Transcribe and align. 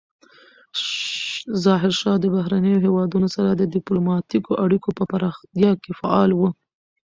ظاهرشاه 1.63 2.17
د 2.19 2.25
بهرنیو 2.35 2.83
هیوادونو 2.85 3.27
سره 3.35 3.49
د 3.53 3.61
ډیپلوماتیکو 3.75 4.51
اړیکو 4.63 4.89
په 4.97 5.03
پراختیا 5.11 5.71
کې 5.81 5.91
فعال 5.99 6.29
و. 6.35 6.39